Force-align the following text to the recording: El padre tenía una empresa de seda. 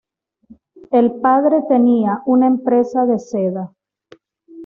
El 0.89 1.19
padre 1.21 1.61
tenía 1.69 2.23
una 2.25 2.47
empresa 2.47 3.05
de 3.05 3.19
seda. 3.19 3.71